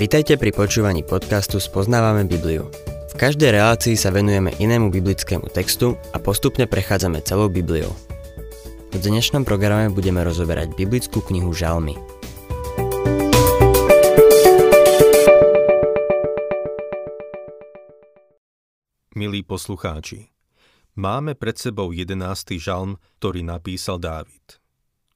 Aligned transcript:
Vitajte 0.00 0.40
pri 0.40 0.48
počúvaní 0.48 1.04
podcastu 1.04 1.60
Spoznávame 1.60 2.24
Bibliu. 2.24 2.72
V 3.12 3.14
každej 3.20 3.52
relácii 3.52 4.00
sa 4.00 4.08
venujeme 4.08 4.48
inému 4.56 4.88
biblickému 4.88 5.52
textu 5.52 5.92
a 6.16 6.16
postupne 6.16 6.64
prechádzame 6.64 7.20
celou 7.20 7.52
Bibliou. 7.52 7.92
V 8.88 8.96
dnešnom 8.96 9.44
programe 9.44 9.92
budeme 9.92 10.24
rozoberať 10.24 10.72
biblickú 10.72 11.20
knihu 11.28 11.52
Žalmy. 11.52 12.00
Milí 19.12 19.44
poslucháči, 19.44 20.32
máme 20.96 21.36
pred 21.36 21.60
sebou 21.60 21.92
11. 21.92 22.16
žalm, 22.56 22.96
ktorý 23.20 23.44
napísal 23.44 24.00
Dávid. 24.00 24.64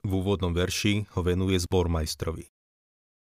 V 0.05 0.21
úvodnom 0.21 0.53
verši 0.53 1.09
ho 1.16 1.25
venuje 1.25 1.57
zbormajstrovi. 1.57 2.54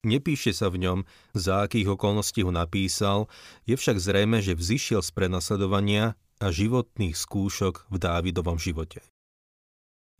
Nepíše 0.05 0.53
sa 0.53 0.69
v 0.69 0.85
ňom, 0.85 0.99
za 1.33 1.65
akých 1.65 1.97
okolností 1.97 2.45
ho 2.45 2.53
napísal, 2.53 3.25
je 3.65 3.73
však 3.73 3.97
zrejme, 3.97 4.37
že 4.37 4.53
vzýšiel 4.53 5.01
z 5.01 5.09
prenasledovania 5.09 6.13
a 6.37 6.53
životných 6.53 7.17
skúšok 7.17 7.89
v 7.89 7.97
Dávidovom 7.97 8.61
živote. 8.61 9.01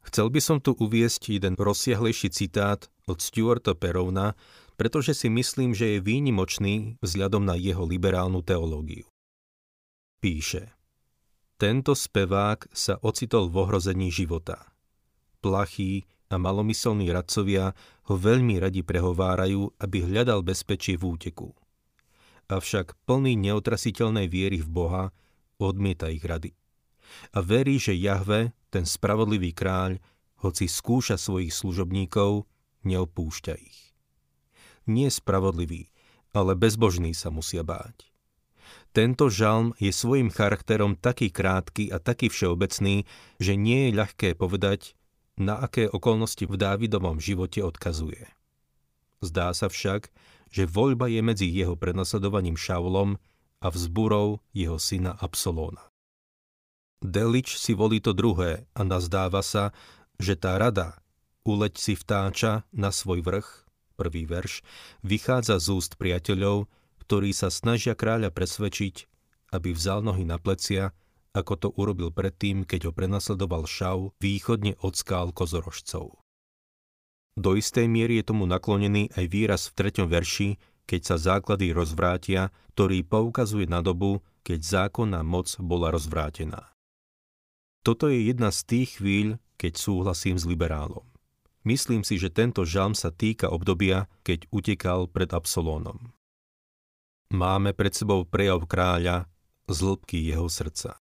Chcel 0.09 0.33
by 0.33 0.41
som 0.41 0.57
tu 0.57 0.73
uviesť 0.73 1.37
jeden 1.37 1.53
rozsiahlejší 1.53 2.33
citát 2.33 2.89
od 3.05 3.21
Stuarta 3.21 3.77
Perovna, 3.77 4.33
pretože 4.73 5.13
si 5.13 5.29
myslím, 5.29 5.77
že 5.77 5.97
je 5.97 5.99
výnimočný 6.01 6.97
vzhľadom 7.05 7.45
na 7.45 7.53
jeho 7.53 7.85
liberálnu 7.85 8.41
teológiu. 8.41 9.05
Píše, 10.17 10.73
tento 11.61 11.93
spevák 11.93 12.73
sa 12.73 12.97
ocitol 13.05 13.53
v 13.53 13.69
ohrození 13.69 14.09
života. 14.09 14.65
Plachý, 15.45 16.09
a 16.29 16.35
malomyselní 16.41 17.13
radcovia 17.13 17.77
ho 18.05 18.15
veľmi 18.15 18.61
radi 18.61 18.85
prehovárajú, 18.85 19.73
aby 19.81 19.97
hľadal 20.05 20.45
bezpečie 20.45 20.97
v 20.97 21.17
úteku. 21.17 21.49
Avšak 22.45 22.93
plný 23.09 23.33
neotrasiteľnej 23.41 24.29
viery 24.29 24.61
v 24.61 24.69
Boha 24.69 25.03
odmieta 25.57 26.13
ich 26.13 26.21
rady. 26.21 26.53
A 27.33 27.41
verí, 27.41 27.81
že 27.81 27.97
Jahve, 27.97 28.53
ten 28.69 28.85
spravodlivý 28.85 29.53
kráľ, 29.55 29.97
hoci 30.45 30.69
skúša 30.69 31.17
svojich 31.17 31.49
služobníkov, 31.49 32.45
neopúšťa 32.85 33.53
ich. 33.57 33.95
Nie 34.85 35.09
spravodlivý, 35.09 35.89
ale 36.37 36.53
bezbožný 36.53 37.17
sa 37.17 37.33
musia 37.33 37.65
báť. 37.65 38.05
Tento 38.93 39.27
žalm 39.27 39.73
je 39.81 39.89
svojim 39.89 40.29
charakterom 40.29 40.95
taký 40.95 41.33
krátky 41.33 41.89
a 41.89 41.97
taký 41.97 42.29
všeobecný, 42.29 43.03
že 43.41 43.53
nie 43.57 43.89
je 43.89 43.97
ľahké 43.97 44.37
povedať, 44.37 44.93
na 45.35 45.59
aké 45.59 45.91
okolnosti 45.91 46.43
v 46.47 46.55
Dávidovom 46.55 47.19
živote 47.19 47.63
odkazuje. 47.63 48.27
Zdá 49.19 49.51
sa 49.51 49.67
však, 49.67 50.11
že 50.51 50.69
voľba 50.69 51.11
je 51.11 51.21
medzi 51.23 51.47
jeho 51.49 51.75
prenasledovaním 51.75 52.55
Šaulom 52.55 53.19
a 53.59 53.67
vzburou 53.67 54.39
jeho 54.55 54.79
syna 54.79 55.15
Absolóna. 55.19 55.83
Delič 57.03 57.59
si 57.59 57.75
volí 57.75 57.99
to 57.99 58.15
druhé 58.15 58.65
a 58.71 58.81
nazdáva 58.87 59.43
sa, 59.43 59.75
že 60.15 60.39
tá 60.39 60.55
rada 60.55 60.95
uleď 61.45 61.77
si 61.77 61.93
vtáča 61.93 62.65
na 62.73 62.89
svoj 62.89 63.21
vrch, 63.21 63.47
prvý 63.95 64.25
verš, 64.25 64.65
vychádza 65.05 65.61
z 65.61 65.67
úst 65.77 65.93
priateľov, 65.95 66.67
ktorí 67.05 67.31
sa 67.31 67.53
snažia 67.53 67.93
kráľa 67.93 68.33
presvedčiť, 68.33 69.05
aby 69.53 69.69
vzal 69.71 70.01
nohy 70.01 70.25
na 70.25 70.41
plecia 70.41 70.91
ako 71.35 71.53
to 71.59 71.67
urobil 71.75 72.15
predtým, 72.15 72.63
keď 72.63 72.89
ho 72.89 72.91
prenasledoval 72.95 73.67
Šau 73.67 74.15
východne 74.23 74.79
od 74.79 74.95
skál 74.95 75.35
kozorožcov. 75.35 76.15
Do 77.35 77.51
istej 77.59 77.91
miery 77.91 78.23
je 78.23 78.31
tomu 78.31 78.47
naklonený 78.47 79.11
aj 79.11 79.25
výraz 79.27 79.61
v 79.67 79.83
treťom 79.83 80.07
verši, 80.07 80.55
keď 80.87 81.01
sa 81.03 81.15
základy 81.19 81.75
rozvrátia, 81.75 82.55
ktorý 82.71 83.03
poukazuje 83.03 83.67
na 83.67 83.83
dobu, 83.83 84.23
keď 84.47 84.87
zákonná 84.87 85.19
moc 85.27 85.51
bola 85.59 85.91
rozvrátená. 85.91 86.71
Toto 87.83 88.07
je 88.07 88.31
jedna 88.31 88.55
z 88.55 88.63
tých 88.63 89.03
chvíľ, 89.03 89.35
keď 89.59 89.73
súhlasím 89.75 90.39
s 90.39 90.47
liberálom. 90.47 91.03
Myslím 91.65 92.05
si, 92.05 92.21
že 92.21 92.29
tento 92.31 92.63
žalm 92.63 92.93
sa 92.93 93.09
týka 93.09 93.49
obdobia, 93.49 94.05
keď 94.21 94.45
utekal 94.53 95.09
pred 95.09 95.33
Absolónom. 95.33 96.13
Máme 97.33 97.73
pred 97.73 97.91
sebou 97.91 98.21
prejav 98.21 98.63
kráľa 98.69 99.25
z 99.65 99.77
hĺbky 99.81 100.29
jeho 100.29 100.45
srdca. 100.45 101.01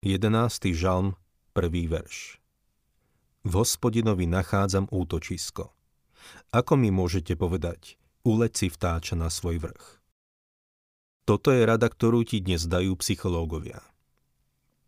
11. 0.00 0.32
žalm, 0.72 1.12
prvý 1.52 1.84
verš. 1.84 2.40
V 3.44 3.52
hospodinovi 3.52 4.24
nachádzam 4.24 4.88
útočisko. 4.88 5.76
Ako 6.56 6.80
mi 6.80 6.88
môžete 6.88 7.36
povedať, 7.36 8.00
uleď 8.24 8.52
si 8.56 8.72
vtáča 8.72 9.12
na 9.12 9.28
svoj 9.28 9.60
vrch? 9.60 10.00
Toto 11.28 11.52
je 11.52 11.68
rada, 11.68 11.92
ktorú 11.92 12.24
ti 12.24 12.40
dnes 12.40 12.64
dajú 12.64 12.96
psychológovia. 12.96 13.84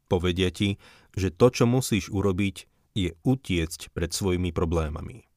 Povedia 0.08 0.48
ti, 0.48 0.80
že 1.12 1.28
to, 1.28 1.52
čo 1.52 1.68
musíš 1.68 2.08
urobiť, 2.08 2.64
je 2.96 3.12
utiecť 3.12 3.92
pred 3.92 4.16
svojimi 4.16 4.48
problémami. 4.48 5.28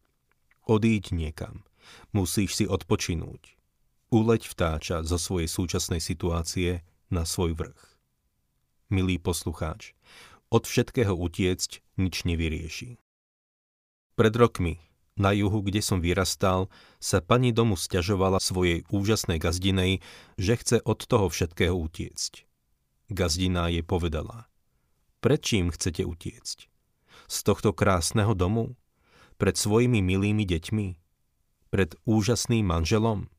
Odíď 0.71 1.11
niekam. 1.11 1.67
Musíš 2.15 2.63
si 2.63 2.63
odpočinúť. 2.63 3.59
Uleď 4.07 4.47
vtáča 4.47 5.03
zo 5.03 5.19
svojej 5.19 5.51
súčasnej 5.51 5.99
situácie 5.99 6.79
na 7.11 7.27
svoj 7.27 7.59
vrch 7.59 7.94
milý 8.89 9.17
poslucháč, 9.17 9.93
od 10.53 10.69
všetkého 10.69 11.13
utiecť 11.13 11.81
nič 11.97 12.25
nevyrieši. 12.27 13.01
Pred 14.15 14.33
rokmi, 14.39 14.79
na 15.15 15.31
juhu, 15.31 15.63
kde 15.63 15.79
som 15.79 16.03
vyrastal, 16.03 16.67
sa 16.99 17.23
pani 17.23 17.55
domu 17.55 17.79
stiažovala 17.79 18.43
svojej 18.43 18.83
úžasnej 18.91 19.39
gazdinej, 19.39 20.03
že 20.35 20.59
chce 20.59 20.77
od 20.83 20.99
toho 21.07 21.31
všetkého 21.31 21.75
utiecť. 21.75 22.43
Gazdina 23.07 23.71
jej 23.71 23.85
povedala, 23.85 24.51
pred 25.23 25.41
chcete 25.41 26.05
utiecť? 26.05 26.69
Z 27.25 27.37
tohto 27.41 27.73
krásneho 27.73 28.37
domu? 28.37 28.77
Pred 29.41 29.57
svojimi 29.57 29.97
milými 29.97 30.45
deťmi? 30.45 30.87
Pred 31.73 31.97
úžasným 32.05 32.61
manželom? 32.61 33.33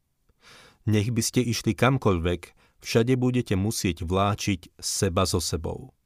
Nech 0.82 1.14
by 1.14 1.22
ste 1.22 1.46
išli 1.46 1.78
kamkoľvek, 1.78 2.55
Všade 2.80 3.16
budete 3.16 3.54
musieť 3.56 4.04
vláčiť 4.04 4.76
seba 4.76 5.24
so 5.24 5.40
sebou. 5.40 5.96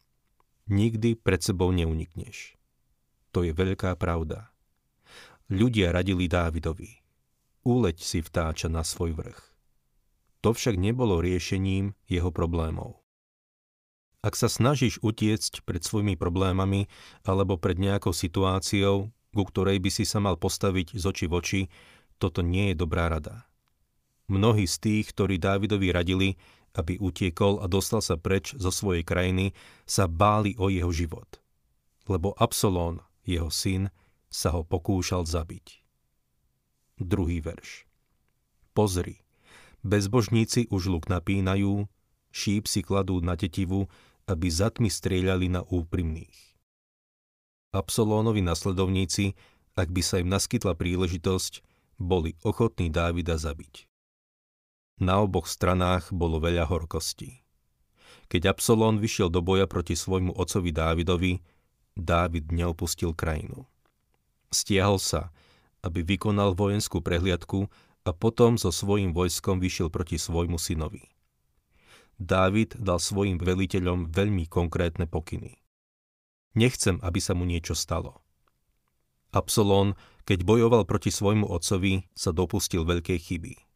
Nikdy 0.71 1.19
pred 1.19 1.43
sebou 1.43 1.75
neunikneš. 1.75 2.55
To 3.35 3.43
je 3.43 3.51
veľká 3.55 3.95
pravda. 3.99 4.51
Ľudia 5.51 5.91
radili 5.91 6.31
Dávidovi. 6.31 7.03
Uleď 7.67 7.99
si 7.99 8.23
vtáča 8.23 8.71
na 8.71 8.87
svoj 8.87 9.19
vrch. 9.19 9.41
To 10.41 10.57
však 10.57 10.79
nebolo 10.79 11.21
riešením 11.21 11.93
jeho 12.09 12.31
problémov. 12.33 13.03
Ak 14.21 14.37
sa 14.37 14.53
snažíš 14.53 15.01
utiecť 15.01 15.65
pred 15.65 15.81
svojimi 15.81 16.17
problémami 16.17 16.89
alebo 17.25 17.57
pred 17.57 17.81
nejakou 17.81 18.13
situáciou, 18.13 19.09
ku 19.33 19.43
ktorej 19.49 19.81
by 19.81 19.91
si 19.93 20.05
sa 20.05 20.21
mal 20.21 20.37
postaviť 20.37 20.97
z 20.97 21.05
oči 21.09 21.27
v 21.29 21.33
oči, 21.35 21.63
toto 22.21 22.45
nie 22.45 22.73
je 22.73 22.77
dobrá 22.77 23.09
rada. 23.09 23.49
Mnohí 24.31 24.69
z 24.69 24.77
tých, 24.79 25.11
ktorí 25.11 25.41
Dávidovi 25.41 25.89
radili, 25.91 26.29
aby 26.75 27.03
utiekol 27.03 27.59
a 27.59 27.67
dostal 27.67 27.99
sa 27.99 28.15
preč 28.15 28.55
zo 28.55 28.71
svojej 28.71 29.03
krajiny, 29.03 29.53
sa 29.87 30.07
báli 30.07 30.55
o 30.55 30.71
jeho 30.71 30.95
život. 30.95 31.43
Lebo 32.07 32.35
Absolón, 32.39 33.03
jeho 33.27 33.51
syn, 33.51 33.91
sa 34.31 34.55
ho 34.55 34.63
pokúšal 34.63 35.27
zabiť. 35.27 35.83
Druhý 37.03 37.43
verš. 37.43 37.91
Pozri, 38.71 39.27
bezbožníci 39.83 40.71
už 40.71 40.87
luk 40.87 41.11
napínajú, 41.11 41.91
šíp 42.31 42.71
si 42.71 42.87
kladú 42.87 43.19
na 43.19 43.35
tetivu, 43.35 43.91
aby 44.31 44.47
zatmi 44.47 44.87
strieľali 44.87 45.51
na 45.51 45.67
úprimných. 45.67 46.55
Absolónovi 47.75 48.43
nasledovníci, 48.47 49.35
ak 49.75 49.91
by 49.91 50.03
sa 50.03 50.23
im 50.23 50.31
naskytla 50.31 50.79
príležitosť, 50.79 51.67
boli 51.99 52.39
ochotní 52.47 52.91
Dávida 52.91 53.39
zabiť. 53.39 53.90
Na 55.01 55.25
oboch 55.25 55.49
stranách 55.49 56.13
bolo 56.13 56.45
veľa 56.45 56.69
horkosti. 56.69 57.41
Keď 58.29 58.53
Absolón 58.53 59.01
vyšiel 59.01 59.33
do 59.33 59.41
boja 59.41 59.65
proti 59.65 59.97
svojmu 59.97 60.37
otcovi 60.37 60.77
Dávidovi, 60.77 61.33
Dávid 61.97 62.53
neopustil 62.53 63.17
krajinu. 63.17 63.65
Stiahol 64.53 65.01
sa, 65.01 65.33
aby 65.81 66.05
vykonal 66.05 66.53
vojenskú 66.53 67.01
prehliadku 67.01 67.65
a 68.05 68.11
potom 68.13 68.61
so 68.61 68.69
svojím 68.69 69.17
vojskom 69.17 69.57
vyšiel 69.57 69.89
proti 69.89 70.21
svojmu 70.21 70.61
synovi. 70.61 71.09
Dávid 72.21 72.77
dal 72.77 73.01
svojim 73.01 73.41
veliteľom 73.41 74.13
veľmi 74.13 74.53
konkrétne 74.53 75.09
pokyny. 75.09 75.65
Nechcem, 76.53 77.01
aby 77.01 77.25
sa 77.25 77.33
mu 77.33 77.49
niečo 77.49 77.73
stalo. 77.73 78.21
Absolón, 79.33 79.97
keď 80.29 80.45
bojoval 80.45 80.85
proti 80.85 81.09
svojmu 81.09 81.49
otcovi, 81.49 82.05
sa 82.13 82.37
dopustil 82.37 82.85
veľkej 82.85 83.17
chyby 83.17 83.70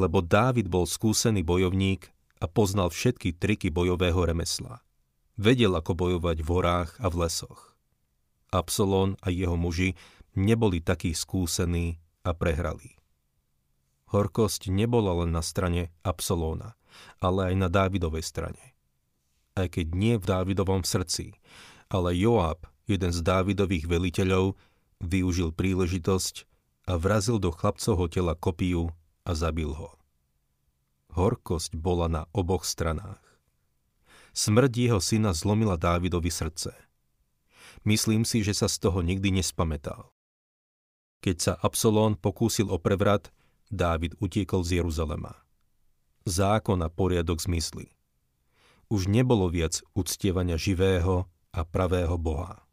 lebo 0.00 0.24
Dávid 0.24 0.68
bol 0.68 0.88
skúsený 0.88 1.44
bojovník 1.44 2.10
a 2.42 2.50
poznal 2.50 2.90
všetky 2.90 3.38
triky 3.38 3.70
bojového 3.70 4.26
remesla. 4.26 4.82
Vedel, 5.38 5.72
ako 5.78 5.94
bojovať 5.94 6.44
v 6.44 6.48
horách 6.48 6.90
a 7.00 7.06
v 7.08 7.26
lesoch. 7.26 7.72
Absolón 8.52 9.16
a 9.24 9.32
jeho 9.32 9.56
muži 9.56 9.96
neboli 10.36 10.84
takí 10.84 11.16
skúsení 11.16 12.02
a 12.26 12.36
prehrali. 12.36 13.00
Horkosť 14.12 14.68
nebola 14.68 15.24
len 15.24 15.32
na 15.32 15.40
strane 15.40 15.88
Absolóna, 16.04 16.76
ale 17.16 17.52
aj 17.52 17.54
na 17.56 17.68
Dávidovej 17.72 18.20
strane. 18.20 18.76
Aj 19.56 19.68
keď 19.72 19.86
nie 19.96 20.14
v 20.20 20.24
Dávidovom 20.28 20.84
srdci, 20.84 21.40
ale 21.88 22.12
Joab, 22.16 22.68
jeden 22.84 23.12
z 23.12 23.24
Dávidových 23.24 23.88
veliteľov, 23.88 24.56
využil 25.00 25.56
príležitosť 25.56 26.44
a 26.92 27.00
vrazil 27.00 27.40
do 27.40 27.48
chlapcovho 27.52 28.08
tela 28.12 28.36
kopiu 28.36 28.92
a 29.22 29.32
zabil 29.34 29.70
ho. 29.70 29.94
Horkosť 31.12 31.76
bola 31.76 32.08
na 32.08 32.22
oboch 32.32 32.64
stranách. 32.64 33.20
Smrť 34.32 34.72
jeho 34.72 35.00
syna 35.00 35.36
zlomila 35.36 35.76
Dávidovi 35.76 36.32
srdce. 36.32 36.72
Myslím 37.84 38.24
si, 38.24 38.40
že 38.40 38.56
sa 38.56 38.66
z 38.70 38.80
toho 38.80 39.04
nikdy 39.04 39.28
nespamätal. 39.28 40.08
Keď 41.20 41.36
sa 41.38 41.52
Absolón 41.60 42.16
pokúsil 42.16 42.72
o 42.72 42.80
prevrat, 42.80 43.30
Dávid 43.72 44.16
utiekol 44.20 44.64
z 44.66 44.82
Jeruzalema. 44.82 45.32
Zákon 46.28 46.80
a 46.84 46.92
poriadok 46.92 47.40
zmysly. 47.40 47.88
Už 48.92 49.08
nebolo 49.08 49.48
viac 49.48 49.80
uctievania 49.96 50.60
živého 50.60 51.24
a 51.52 51.60
pravého 51.64 52.20
Boha. 52.20 52.64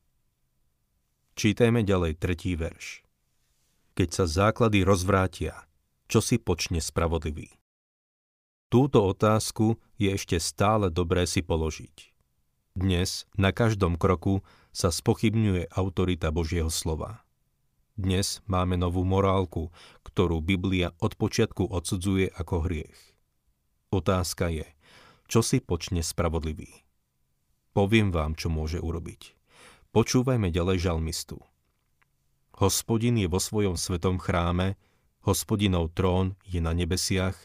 Čítajme 1.39 1.87
ďalej 1.87 2.19
tretí 2.19 2.59
verš. 2.59 3.07
Keď 3.95 4.09
sa 4.11 4.25
základy 4.27 4.83
rozvrátia, 4.83 5.68
čo 6.09 6.25
si 6.25 6.41
počne 6.41 6.81
spravodlivý? 6.81 7.53
Túto 8.73 9.05
otázku 9.05 9.77
je 10.01 10.09
ešte 10.09 10.41
stále 10.41 10.89
dobré 10.89 11.29
si 11.29 11.45
položiť. 11.45 12.17
Dnes 12.73 13.29
na 13.37 13.53
každom 13.53 13.93
kroku 13.93 14.41
sa 14.73 14.89
spochybňuje 14.89 15.69
autorita 15.69 16.33
Božieho 16.33 16.73
slova. 16.73 17.21
Dnes 17.93 18.41
máme 18.49 18.73
novú 18.77 19.05
morálku, 19.05 19.69
ktorú 20.05 20.41
Biblia 20.41 20.97
od 20.97 21.13
počiatku 21.13 21.69
odsudzuje 21.69 22.33
ako 22.33 22.65
hriech. 22.65 22.99
Otázka 23.93 24.49
je, 24.53 24.65
čo 25.29 25.45
si 25.45 25.61
počne 25.61 26.01
spravodlivý? 26.01 26.85
Poviem 27.73 28.09
vám, 28.09 28.33
čo 28.33 28.49
môže 28.49 28.81
urobiť. 28.81 29.37
Počúvajme 29.93 30.49
ďalej 30.49 30.89
žalmistu. 30.89 31.41
Hospodin 32.57 33.17
je 33.17 33.27
vo 33.29 33.41
svojom 33.41 33.77
svetom 33.77 34.21
chráme, 34.21 34.77
hospodinov 35.23 35.91
trón 35.95 36.39
je 36.47 36.63
na 36.63 36.71
nebesiach 36.71 37.35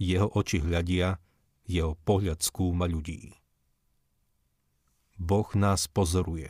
jeho 0.00 0.28
oči 0.32 0.64
hľadia, 0.64 1.20
jeho 1.68 1.94
pohľad 2.08 2.40
skúma 2.40 2.88
ľudí. 2.88 3.36
Boh 5.20 5.46
nás 5.52 5.84
pozoruje, 5.84 6.48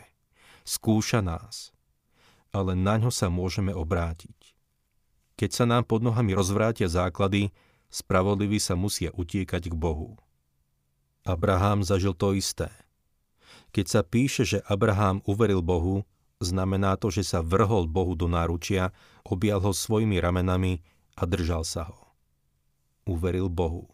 skúša 0.63 1.19
nás, 1.19 1.75
ale 2.55 2.79
na 2.79 3.03
ňo 3.03 3.11
sa 3.11 3.27
môžeme 3.27 3.75
obrátiť. 3.75 4.55
Keď 5.35 5.51
sa 5.51 5.65
nám 5.67 5.91
pod 5.91 6.07
nohami 6.07 6.37
rozvrátia 6.37 6.87
základy, 6.87 7.51
spravodliví 7.91 8.63
sa 8.63 8.79
musia 8.79 9.11
utiekať 9.11 9.73
k 9.73 9.75
Bohu. 9.75 10.15
Abraham 11.27 11.83
zažil 11.83 12.15
to 12.15 12.33
isté. 12.39 12.71
Keď 13.75 13.87
sa 13.87 14.01
píše, 14.07 14.47
že 14.47 14.59
Abraham 14.71 15.21
uveril 15.27 15.63
Bohu, 15.63 16.07
znamená 16.41 16.97
to, 16.97 17.13
že 17.13 17.25
sa 17.25 17.41
vrhol 17.45 17.89
Bohu 17.89 18.17
do 18.17 18.29
náručia, 18.29 18.93
objal 19.25 19.61
ho 19.61 19.73
svojimi 19.73 20.17
ramenami 20.19 20.81
a 21.17 21.29
držal 21.29 21.65
sa 21.65 21.89
ho 21.89 22.11
uveril 23.11 23.51
Bohu. 23.51 23.91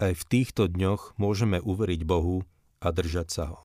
Aj 0.00 0.16
v 0.16 0.22
týchto 0.24 0.70
dňoch 0.70 1.20
môžeme 1.20 1.60
uveriť 1.60 2.00
Bohu 2.08 2.48
a 2.80 2.88
držať 2.88 3.28
sa 3.28 3.44
ho. 3.52 3.58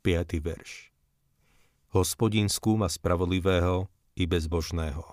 5. 0.00 0.40
verš 0.40 0.88
Hospodín 1.92 2.48
skúma 2.48 2.88
spravodlivého 2.88 3.86
i 4.16 4.24
bezbožného. 4.24 5.04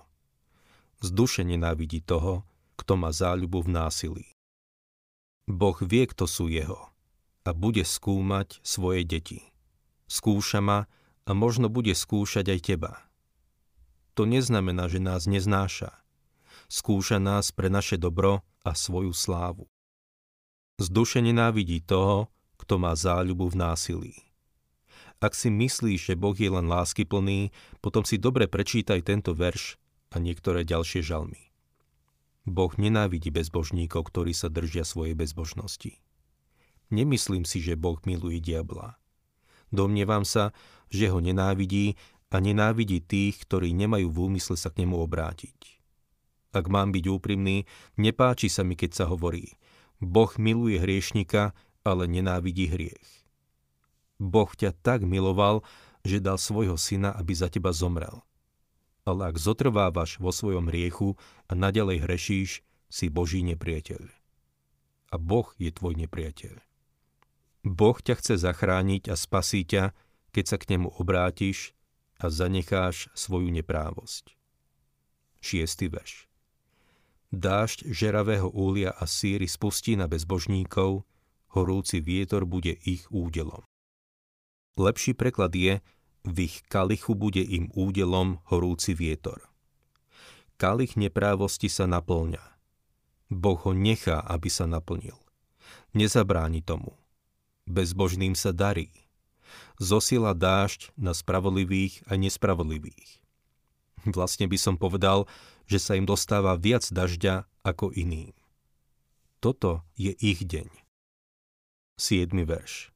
Z 1.02 1.08
duše 1.12 1.42
nenávidí 1.44 2.00
toho, 2.02 2.46
kto 2.78 2.96
má 2.96 3.12
záľubu 3.12 3.68
v 3.68 3.70
násilí. 3.70 4.26
Boh 5.46 5.76
vie, 5.82 6.06
kto 6.08 6.24
sú 6.24 6.46
jeho 6.48 6.90
a 7.42 7.50
bude 7.50 7.82
skúmať 7.82 8.62
svoje 8.62 9.02
deti. 9.02 9.42
Skúša 10.06 10.62
ma 10.62 10.86
a 11.26 11.30
možno 11.32 11.70
bude 11.70 11.94
skúšať 11.94 12.52
aj 12.52 12.60
teba. 12.62 12.92
To 14.18 14.28
neznamená, 14.28 14.92
že 14.92 15.00
nás 15.00 15.24
neznáša, 15.24 15.94
skúša 16.68 17.16
nás 17.16 17.54
pre 17.54 17.72
naše 17.72 17.96
dobro 17.96 18.44
a 18.62 18.76
svoju 18.76 19.16
slávu. 19.16 19.66
Z 20.80 20.90
duše 20.90 21.20
nenávidí 21.22 21.80
toho, 21.84 22.28
kto 22.58 22.78
má 22.78 22.94
záľubu 22.94 23.52
v 23.52 23.56
násilí. 23.58 24.14
Ak 25.22 25.38
si 25.38 25.54
myslíš, 25.54 26.12
že 26.12 26.14
Boh 26.18 26.34
je 26.34 26.50
len 26.50 26.66
láskyplný, 26.66 27.54
potom 27.78 28.02
si 28.02 28.18
dobre 28.18 28.50
prečítaj 28.50 29.06
tento 29.06 29.38
verš 29.38 29.78
a 30.10 30.18
niektoré 30.18 30.66
ďalšie 30.66 30.98
žalmy. 30.98 31.52
Boh 32.42 32.74
nenávidí 32.74 33.30
bezbožníkov, 33.30 34.10
ktorí 34.10 34.34
sa 34.34 34.50
držia 34.50 34.82
svojej 34.82 35.14
bezbožnosti. 35.14 36.02
Nemyslím 36.90 37.46
si, 37.46 37.62
že 37.62 37.78
Boh 37.78 38.02
miluje 38.02 38.42
diabla. 38.42 38.98
Domnievam 39.72 40.22
sa, 40.22 40.52
že 40.92 41.08
ho 41.08 41.18
nenávidí 41.18 41.96
a 42.32 42.40
nenávidí 42.40 43.00
tých, 43.00 43.44
ktorí 43.44 43.72
nemajú 43.72 44.08
v 44.08 44.18
úmysle 44.32 44.56
sa 44.56 44.68
k 44.72 44.84
nemu 44.84 44.96
obrátiť. 45.00 45.80
Ak 46.52 46.68
mám 46.68 46.92
byť 46.92 47.04
úprimný, 47.08 47.64
nepáči 47.96 48.52
sa 48.52 48.60
mi, 48.60 48.76
keď 48.76 49.02
sa 49.02 49.04
hovorí 49.08 49.56
Boh 49.98 50.28
miluje 50.36 50.76
hriešnika, 50.76 51.56
ale 51.82 52.04
nenávidí 52.04 52.68
hriech. 52.68 53.24
Boh 54.20 54.50
ťa 54.52 54.76
tak 54.84 55.02
miloval, 55.02 55.64
že 56.04 56.22
dal 56.22 56.36
svojho 56.38 56.76
syna, 56.76 57.14
aby 57.16 57.32
za 57.32 57.48
teba 57.48 57.72
zomrel. 57.72 58.22
Ale 59.02 59.32
ak 59.32 59.36
zotrvávaš 59.40 60.22
vo 60.22 60.30
svojom 60.30 60.70
hriechu 60.70 61.18
a 61.50 61.58
nadalej 61.58 62.06
hrešíš, 62.06 62.50
si 62.92 63.06
Boží 63.08 63.40
nepriateľ. 63.40 64.04
A 65.10 65.16
Boh 65.16 65.48
je 65.56 65.72
tvoj 65.72 65.96
nepriateľ. 65.96 66.71
Boh 67.62 67.94
ťa 67.94 68.18
chce 68.18 68.42
zachrániť 68.42 69.06
a 69.06 69.14
spasí 69.14 69.62
ťa, 69.62 69.94
keď 70.34 70.44
sa 70.46 70.56
k 70.58 70.74
nemu 70.74 70.98
obrátiš 70.98 71.78
a 72.18 72.26
zanecháš 72.26 73.06
svoju 73.14 73.54
neprávosť. 73.54 74.34
6. 75.42 75.90
verš 75.90 76.26
Dážď 77.32 77.88
žeravého 77.88 78.50
úlia 78.50 78.92
a 78.92 79.08
síry 79.08 79.48
spustí 79.48 79.96
na 79.96 80.10
bezbožníkov, 80.10 81.06
horúci 81.54 82.02
vietor 82.02 82.44
bude 82.44 82.76
ich 82.82 83.08
údelom. 83.08 83.64
Lepší 84.76 85.16
preklad 85.16 85.54
je, 85.54 85.80
v 86.22 86.36
ich 86.46 86.62
kalichu 86.70 87.18
bude 87.18 87.42
im 87.42 87.70
údelom 87.74 88.38
horúci 88.52 88.94
vietor. 88.94 89.42
Kalich 90.56 90.94
neprávosti 90.94 91.66
sa 91.66 91.90
naplňa. 91.90 92.42
Boh 93.32 93.58
ho 93.66 93.72
nechá, 93.74 94.22
aby 94.22 94.46
sa 94.46 94.68
naplnil. 94.70 95.18
Nezabráni 95.96 96.62
tomu. 96.62 97.01
Bezbožným 97.66 98.34
sa 98.34 98.50
darí. 98.50 98.90
Zosiela 99.78 100.34
dážď 100.34 100.94
na 100.98 101.14
spravodlivých 101.14 102.06
a 102.10 102.18
nespravodlivých. 102.18 103.22
Vlastne 104.08 104.50
by 104.50 104.58
som 104.58 104.74
povedal, 104.74 105.30
že 105.70 105.78
sa 105.78 105.94
im 105.94 106.06
dostáva 106.06 106.58
viac 106.58 106.86
dažďa 106.90 107.46
ako 107.62 107.94
iným. 107.94 108.34
Toto 109.42 109.82
je 109.98 110.14
ich 110.22 110.42
deň. 110.46 110.70
7. 111.98 112.30
verš 112.46 112.94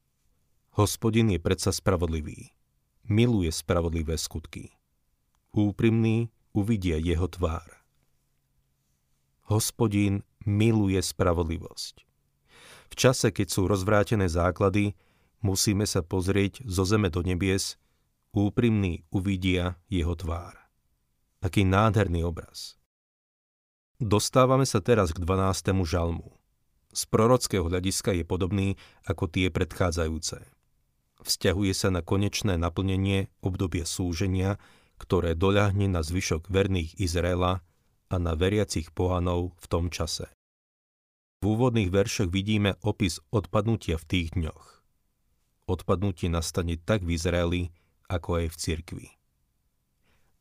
Hospodin 0.79 1.27
je 1.31 1.39
predsa 1.43 1.75
spravodlivý. 1.75 2.55
Miluje 3.07 3.51
spravodlivé 3.51 4.15
skutky. 4.15 4.71
Úprimný 5.51 6.31
uvidia 6.55 6.99
jeho 6.99 7.27
tvár. 7.27 7.67
Hospodin 9.47 10.23
miluje 10.47 10.99
spravodlivosť. 10.99 12.06
Čase, 12.97 13.29
keď 13.29 13.47
sú 13.53 13.69
rozvrátené 13.69 14.25
základy, 14.25 14.97
musíme 15.45 15.85
sa 15.85 16.01
pozrieť 16.01 16.65
zo 16.65 16.81
zeme 16.81 17.13
do 17.13 17.21
nebies, 17.21 17.77
úprimný 18.33 19.05
uvidia 19.13 19.77
jeho 19.85 20.17
tvár. 20.17 20.57
Aký 21.45 21.61
nádherný 21.61 22.25
obraz. 22.25 22.81
Dostávame 24.01 24.65
sa 24.65 24.81
teraz 24.81 25.13
k 25.13 25.21
12. 25.21 25.77
žalmu. 25.85 26.33
Z 26.89 27.05
prorockého 27.13 27.69
hľadiska 27.69 28.17
je 28.17 28.25
podobný 28.25 28.67
ako 29.05 29.29
tie 29.29 29.53
predchádzajúce. 29.53 30.41
Vzťahuje 31.21 31.73
sa 31.77 31.93
na 31.93 32.01
konečné 32.01 32.57
naplnenie 32.57 33.29
obdobia 33.45 33.85
súženia, 33.85 34.57
ktoré 34.97 35.37
doľahne 35.37 35.85
na 35.85 36.01
zvyšok 36.01 36.49
verných 36.49 36.97
Izraela 36.97 37.61
a 38.09 38.15
na 38.17 38.33
veriacich 38.33 38.89
pohanov 38.89 39.53
v 39.61 39.65
tom 39.69 39.93
čase. 39.93 40.33
V 41.47 41.55
úvodných 41.55 41.95
veršoch 41.95 42.27
vidíme 42.27 42.75
opis 42.83 43.23
odpadnutia 43.31 43.95
v 43.95 44.03
tých 44.03 44.35
dňoch. 44.35 44.83
Odpadnutie 45.71 46.27
nastane 46.27 46.75
tak 46.75 47.07
v 47.07 47.15
Izraeli, 47.15 47.71
ako 48.11 48.43
aj 48.43 48.45
v 48.51 48.55
cirkvi. 48.59 49.07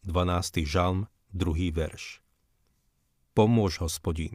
12. 0.03 0.67
žalm, 0.67 1.07
2. 1.31 1.71
verš. 1.71 2.27
Pomôž, 3.39 3.87
hospodín, 3.87 4.35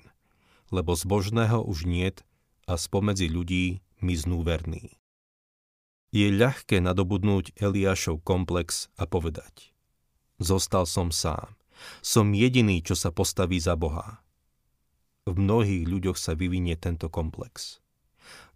lebo 0.71 0.95
zbožného 0.95 1.59
už 1.59 1.83
niet 1.83 2.23
a 2.71 2.79
spomedzi 2.79 3.27
ľudí 3.27 3.83
miznú 3.99 4.39
verný. 4.39 4.95
Je 6.15 6.31
ľahké 6.31 6.79
nadobudnúť 6.79 7.51
Eliášov 7.59 8.23
komplex 8.23 8.87
a 8.95 9.03
povedať 9.03 9.75
Zostal 10.39 10.87
som 10.87 11.11
sám. 11.11 11.51
Som 11.99 12.31
jediný, 12.31 12.79
čo 12.79 12.95
sa 12.95 13.11
postaví 13.11 13.59
za 13.59 13.75
Boha. 13.75 14.23
V 15.25 15.33
mnohých 15.37 15.85
ľuďoch 15.85 16.17
sa 16.17 16.33
vyvinie 16.33 16.73
tento 16.77 17.05
komplex. 17.07 17.81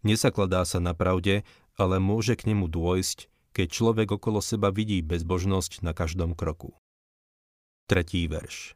Nesakladá 0.02 0.66
sa 0.66 0.82
na 0.82 0.94
pravde, 0.98 1.46
ale 1.78 2.02
môže 2.02 2.38
k 2.38 2.54
nemu 2.54 2.70
dôjsť, 2.70 3.30
keď 3.56 3.68
človek 3.72 4.08
okolo 4.18 4.44
seba 4.44 4.70
vidí 4.74 5.00
bezbožnosť 5.02 5.86
na 5.86 5.96
každom 5.96 6.34
kroku. 6.34 6.76
Tretí 7.86 8.26
verš. 8.26 8.74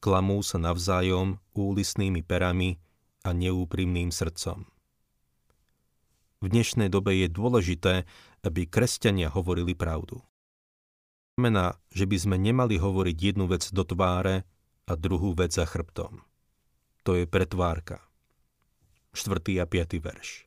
Klamú 0.00 0.40
sa 0.40 0.56
navzájom 0.56 1.42
úlisnými 1.52 2.24
perami 2.24 2.80
a 3.26 3.36
neúprimným 3.36 4.08
srdcom. 4.08 4.64
V 6.40 6.46
dnešnej 6.48 6.88
dobe 6.88 7.20
je 7.20 7.28
dôležité, 7.28 8.08
aby 8.40 8.64
kresťania 8.64 9.28
hovorili 9.28 9.76
pravdu. 9.76 10.24
Znamená, 11.36 11.76
že 11.92 12.08
by 12.08 12.16
sme 12.16 12.36
nemali 12.40 12.80
hovoriť 12.80 13.16
jednu 13.16 13.44
vec 13.44 13.68
do 13.68 13.84
tváre 13.84 14.48
a 14.88 14.92
druhú 14.96 15.36
vec 15.36 15.52
za 15.52 15.68
chrbtom. 15.68 16.24
To 17.08 17.16
je 17.16 17.24
pretvárka. 17.24 18.04
4. 19.16 19.40
a 19.58 19.66
5. 19.66 20.04
verš. 20.04 20.44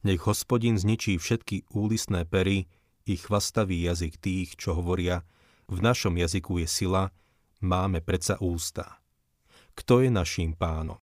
Nech 0.00 0.24
hospodin 0.24 0.80
zničí 0.80 1.20
všetky 1.20 1.68
úlisné 1.76 2.24
pery 2.24 2.70
i 3.04 3.14
chvastavý 3.20 3.84
jazyk 3.84 4.16
tých, 4.16 4.56
čo 4.56 4.72
hovoria, 4.72 5.28
v 5.68 5.84
našom 5.84 6.16
jazyku 6.16 6.64
je 6.64 6.68
sila, 6.70 7.12
máme 7.60 8.00
predsa 8.00 8.40
ústa. 8.40 9.04
Kto 9.76 10.00
je 10.00 10.08
naším 10.08 10.56
pánom? 10.56 10.96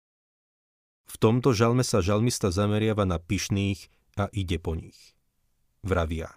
V 1.05 1.15
tomto 1.21 1.53
žalme 1.53 1.85
sa 1.85 2.01
žalmista 2.01 2.49
zameriava 2.49 3.05
na 3.05 3.21
pyšných 3.21 3.93
a 4.17 4.33
ide 4.33 4.57
po 4.57 4.73
nich. 4.73 5.13
Vravia, 5.85 6.33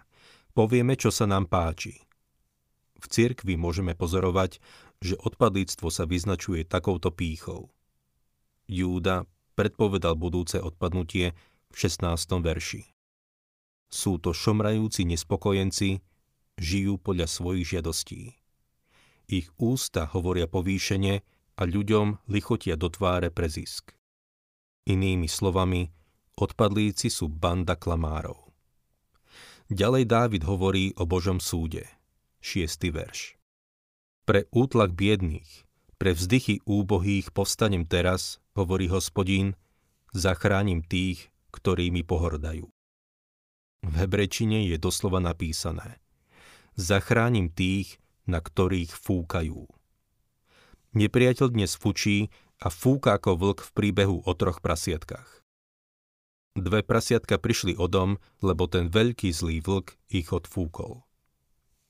povieme, 0.52 1.00
čo 1.00 1.08
sa 1.08 1.24
nám 1.24 1.48
páči. 1.48 1.96
V 3.00 3.06
cirkvi 3.08 3.56
môžeme 3.56 3.96
pozorovať, 3.96 4.60
že 5.00 5.16
odpadlíctvo 5.16 5.88
sa 5.88 6.04
vyznačuje 6.04 6.68
takouto 6.68 7.08
pýchou. 7.08 7.72
Júda 8.68 9.24
predpovedal 9.56 10.12
budúce 10.20 10.60
odpadnutie 10.60 11.32
v 11.72 11.74
16. 11.74 12.12
verši. 12.44 12.84
Sú 13.88 14.20
to 14.20 14.36
šomrajúci 14.36 15.08
nespokojenci, 15.08 16.04
žijú 16.60 17.00
podľa 17.00 17.32
svojich 17.32 17.80
žiadostí. 17.80 18.36
Ich 19.24 19.48
ústa 19.56 20.04
hovoria 20.12 20.44
povýšenie 20.44 21.24
a 21.56 21.62
ľuďom 21.64 22.28
lichotia 22.28 22.76
do 22.76 22.92
tváre 22.92 23.32
pre 23.32 23.48
zisk. 23.48 23.96
Inými 24.84 25.32
slovami, 25.32 25.88
odpadlíci 26.36 27.08
sú 27.08 27.32
banda 27.32 27.72
klamárov. 27.72 28.52
Ďalej 29.68 30.04
Dávid 30.08 30.42
hovorí 30.44 30.92
o 30.96 31.08
Božom 31.08 31.40
súde. 31.40 31.88
6. 32.40 32.88
verš. 32.92 33.36
Pre 34.24 34.44
útlak 34.52 34.92
biedných, 34.92 35.48
pre 36.00 36.12
vzdychy 36.16 36.64
úbohých 36.64 37.34
povstanem 37.34 37.84
teraz, 37.84 38.40
hovorí 38.58 38.90
hospodín, 38.90 39.54
zachránim 40.10 40.82
tých, 40.82 41.30
ktorí 41.54 41.94
mi 41.94 42.02
pohordajú. 42.02 42.66
V 43.86 43.94
hebrečine 43.94 44.66
je 44.66 44.74
doslova 44.74 45.22
napísané 45.22 46.02
Zachránim 46.78 47.50
tých, 47.50 47.98
na 48.22 48.38
ktorých 48.38 48.94
fúkajú. 48.94 49.66
Nepriateľ 50.94 51.46
dnes 51.50 51.74
fučí 51.74 52.30
a 52.62 52.70
fúka 52.70 53.18
ako 53.18 53.34
vlk 53.34 53.58
v 53.66 53.70
príbehu 53.74 54.16
o 54.22 54.32
troch 54.38 54.62
prasiatkách. 54.62 55.42
Dve 56.54 56.86
prasiatka 56.86 57.38
prišli 57.38 57.74
o 57.78 57.90
dom, 57.90 58.22
lebo 58.42 58.70
ten 58.70 58.90
veľký 58.90 59.30
zlý 59.30 59.58
vlk 59.58 59.98
ich 60.10 60.30
odfúkol. 60.30 61.02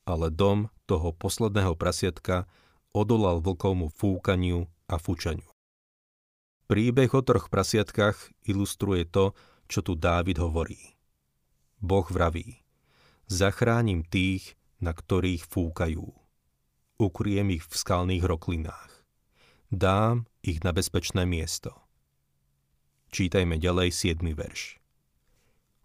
Ale 0.09 0.33
dom 0.33 0.73
toho 0.89 1.13
posledného 1.13 1.77
prasiatka 1.77 2.49
odolal 2.97 3.45
vlkovmu 3.45 3.93
fúkaniu 3.93 4.73
a 4.89 4.97
fučaniu. 4.97 5.58
Príbeh 6.69 7.09
o 7.17 7.25
troch 7.25 7.49
prasiatkách 7.49 8.45
ilustruje 8.45 9.09
to, 9.09 9.33
čo 9.73 9.81
tu 9.81 9.97
Dávid 9.97 10.37
hovorí. 10.37 11.01
Boh 11.81 12.05
vraví, 12.05 12.61
zachránim 13.25 14.05
tých, 14.05 14.53
na 14.77 14.93
ktorých 14.93 15.49
fúkajú. 15.49 16.05
Ukriem 17.01 17.57
ich 17.57 17.65
v 17.65 17.73
skalných 17.73 18.21
roklinách. 18.21 19.01
Dám 19.73 20.29
ich 20.45 20.61
na 20.61 20.77
bezpečné 20.77 21.25
miesto. 21.25 21.73
Čítajme 23.17 23.57
ďalej 23.57 23.89
7. 23.89 24.21
verš. 24.37 24.77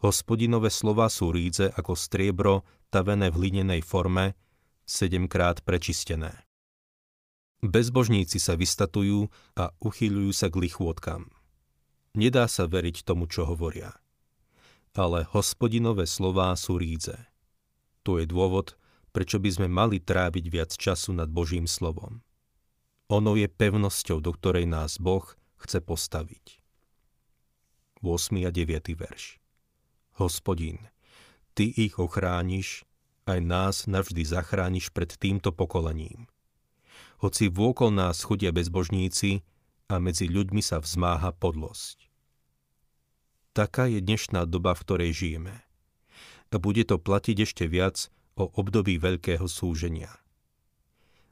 Hospodinové 0.03 0.67
slova 0.67 1.07
sú 1.07 1.31
rídze 1.31 1.71
ako 1.71 1.95
striebro 1.95 2.67
tavené 2.91 3.31
v 3.31 3.39
hlinenej 3.39 3.87
forme, 3.87 4.35
sedemkrát 4.83 5.63
prečistené. 5.63 6.42
Bezbožníci 7.63 8.43
sa 8.43 8.59
vystatujú 8.59 9.31
a 9.55 9.71
uchyľujú 9.79 10.35
sa 10.35 10.51
k 10.51 10.67
lichôdkam. 10.67 11.31
Nedá 12.11 12.43
sa 12.51 12.67
veriť 12.67 13.07
tomu, 13.07 13.23
čo 13.31 13.47
hovoria. 13.47 13.95
Ale 14.91 15.23
hospodinové 15.31 16.03
slová 16.03 16.51
sú 16.59 16.75
rídze. 16.75 17.15
To 18.03 18.19
je 18.19 18.27
dôvod, 18.27 18.75
prečo 19.15 19.39
by 19.39 19.47
sme 19.47 19.67
mali 19.71 20.03
tráviť 20.03 20.45
viac 20.51 20.75
času 20.75 21.15
nad 21.15 21.31
Božím 21.31 21.63
slovom. 21.63 22.19
Ono 23.07 23.39
je 23.39 23.47
pevnosťou, 23.47 24.19
do 24.19 24.35
ktorej 24.35 24.67
nás 24.67 24.99
Boh 24.99 25.23
chce 25.63 25.79
postaviť. 25.79 26.59
8. 28.03 28.43
a 28.43 28.51
9. 28.51 28.91
verš 28.91 29.39
Hospodin, 30.19 30.91
Ty 31.55 31.71
ich 31.79 31.95
ochrániš, 31.95 32.83
aj 33.23 33.39
nás 33.39 33.75
navždy 33.87 34.27
zachrániš 34.27 34.91
pred 34.91 35.15
týmto 35.15 35.55
pokolením. 35.55 36.27
Hoci 37.23 37.47
vôkol 37.47 37.95
nás 37.95 38.19
chodia 38.27 38.51
bezbožníci, 38.51 39.47
a 39.87 39.95
medzi 39.99 40.27
ľuďmi 40.27 40.59
sa 40.59 40.83
vzmáha 40.83 41.31
podlosť. 41.37 42.11
Taká 43.53 43.87
je 43.87 44.03
dnešná 44.03 44.43
doba, 44.49 44.73
v 44.73 44.83
ktorej 44.83 45.11
žijeme. 45.13 45.55
A 46.53 46.55
bude 46.61 46.85
to 46.85 47.01
platiť 47.01 47.37
ešte 47.45 47.65
viac 47.65 48.11
o 48.37 48.45
období 48.45 49.01
veľkého 49.01 49.45
súženia. 49.49 50.09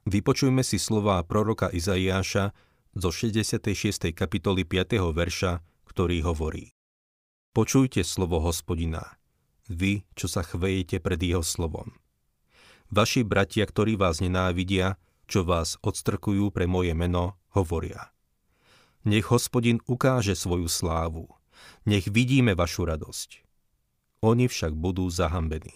Vypočujme 0.10 0.65
si 0.65 0.81
slová 0.81 1.21
proroka 1.21 1.69
Izaiáša 1.69 2.57
zo 2.98 3.10
66. 3.13 4.15
kapitoly 4.15 4.65
5. 4.65 4.98
verša, 5.13 5.62
ktorý 5.86 6.25
hovorí 6.25 6.74
Počujte 7.51 8.01
slovo 8.07 8.41
hospodina, 8.41 9.19
vy, 9.67 10.07
čo 10.15 10.25
sa 10.25 10.41
chvejete 10.41 11.03
pred 11.03 11.19
jeho 11.21 11.43
slovom. 11.45 11.93
Vaši 12.89 13.21
bratia, 13.27 13.67
ktorí 13.67 14.00
vás 14.00 14.24
nenávidia, 14.24 14.98
čo 15.31 15.47
vás 15.47 15.79
odstrkujú 15.79 16.51
pre 16.51 16.67
moje 16.67 16.91
meno, 16.91 17.39
hovoria– 17.55 18.07
nech 19.01 19.33
hospodin 19.33 19.81
ukáže 19.89 20.38
svoju 20.38 20.69
slávu. 20.69 21.25
Nech 21.85 22.05
vidíme 22.09 22.53
vašu 22.53 22.85
radosť. 22.85 23.41
Oni 24.21 24.45
však 24.45 24.77
budú 24.77 25.09
zahambení. 25.09 25.73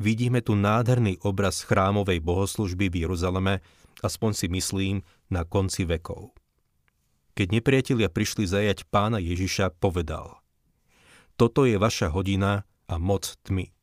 Vidíme 0.00 0.40
tu 0.40 0.54
nádherný 0.54 1.20
obraz 1.26 1.66
chrámovej 1.66 2.22
bohoslužby 2.22 2.88
v 2.88 2.96
Jeruzaleme, 3.04 3.54
aspoň 4.00 4.30
si 4.32 4.46
myslím, 4.48 4.96
na 5.28 5.44
konci 5.44 5.84
vekov. 5.84 6.32
Keď 7.34 7.60
nepriatelia 7.60 8.08
prišli 8.08 8.46
zajať 8.48 8.88
pána 8.88 9.18
Ježiša, 9.20 9.76
povedal 9.76 10.40
Toto 11.36 11.66
je 11.66 11.76
vaša 11.76 12.14
hodina 12.14 12.64
a 12.88 12.94
moc 12.96 13.36
tmy. 13.44 13.74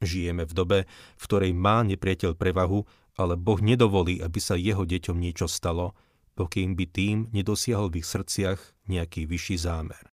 Žijeme 0.00 0.48
v 0.48 0.52
dobe, 0.56 0.78
v 1.20 1.24
ktorej 1.28 1.52
má 1.52 1.84
nepriateľ 1.84 2.32
prevahu, 2.32 2.88
ale 3.20 3.36
Boh 3.36 3.60
nedovolí, 3.60 4.24
aby 4.24 4.40
sa 4.40 4.56
jeho 4.56 4.88
deťom 4.88 5.16
niečo 5.20 5.44
stalo, 5.44 5.92
pokým 6.32 6.72
by 6.72 6.88
tým 6.88 7.16
nedosiahol 7.36 7.92
v 7.92 8.00
ich 8.00 8.08
srdciach 8.08 8.56
nejaký 8.88 9.28
vyšší 9.28 9.56
zámer. 9.60 10.08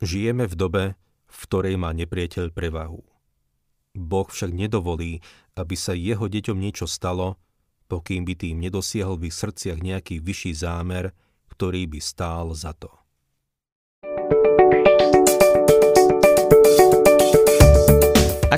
Žijeme 0.00 0.48
v 0.48 0.54
dobe, 0.56 0.84
v 1.28 1.36
ktorej 1.44 1.76
má 1.76 1.92
nepriateľ 1.92 2.56
prevahu. 2.56 3.04
Boh 3.92 4.28
však 4.28 4.48
nedovolí, 4.54 5.20
aby 5.60 5.76
sa 5.76 5.92
jeho 5.92 6.24
deťom 6.24 6.56
niečo 6.56 6.88
stalo, 6.88 7.36
pokým 7.84 8.24
by 8.24 8.32
tým 8.38 8.56
nedosiahol 8.64 9.20
v 9.20 9.28
ich 9.28 9.36
srdciach 9.36 9.82
nejaký 9.82 10.24
vyšší 10.24 10.56
zámer, 10.56 11.12
ktorý 11.52 11.84
by 11.84 12.00
stál 12.00 12.56
za 12.56 12.72
to. 12.72 12.99